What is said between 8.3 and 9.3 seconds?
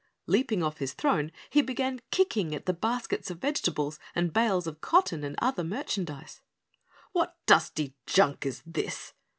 is this?"